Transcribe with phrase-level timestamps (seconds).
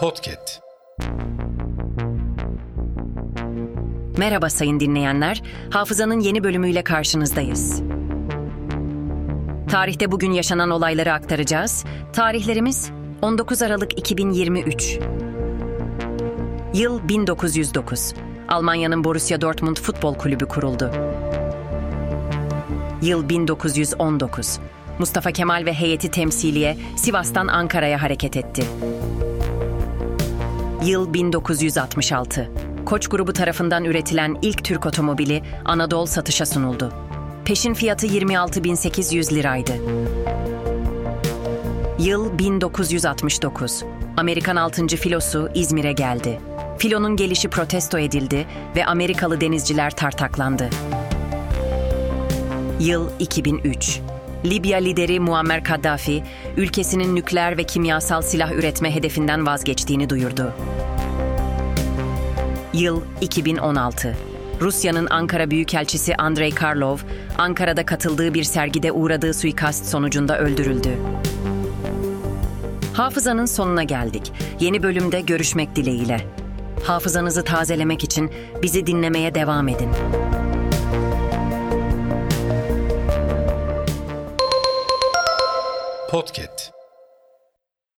[0.00, 0.60] Podcast.
[4.18, 5.42] Merhaba sayın dinleyenler.
[5.70, 7.82] Hafızanın yeni bölümüyle karşınızdayız.
[9.70, 11.84] Tarihte bugün yaşanan olayları aktaracağız.
[12.12, 12.90] Tarihlerimiz
[13.22, 14.98] 19 Aralık 2023.
[16.74, 18.14] Yıl 1909.
[18.48, 20.92] Almanya'nın Borussia Dortmund Futbol Kulübü kuruldu.
[23.02, 24.58] Yıl 1919.
[24.98, 28.64] Mustafa Kemal ve heyeti temsiliye Sivas'tan Ankara'ya hareket etti.
[30.84, 32.50] Yıl 1966.
[32.86, 36.92] Koç grubu tarafından üretilen ilk Türk otomobili Anadolu satışa sunuldu.
[37.44, 39.72] Peşin fiyatı 26.800 liraydı.
[41.98, 43.84] Yıl 1969.
[44.16, 44.86] Amerikan 6.
[44.86, 46.40] filosu İzmir'e geldi.
[46.78, 50.70] Filonun gelişi protesto edildi ve Amerikalı denizciler tartaklandı.
[52.80, 54.00] Yıl 2003.
[54.44, 56.22] Libya lideri Muammer Kaddafi,
[56.56, 60.52] ülkesinin nükleer ve kimyasal silah üretme hedefinden vazgeçtiğini duyurdu.
[62.74, 64.16] Yıl 2016.
[64.60, 66.98] Rusya'nın Ankara Büyükelçisi Andrei Karlov,
[67.38, 70.90] Ankara'da katıldığı bir sergide uğradığı suikast sonucunda öldürüldü.
[72.94, 74.32] Hafızanın sonuna geldik.
[74.60, 76.20] Yeni bölümde görüşmek dileğiyle.
[76.84, 78.30] Hafızanızı tazelemek için
[78.62, 79.90] bizi dinlemeye devam edin.
[86.10, 86.79] Podcast.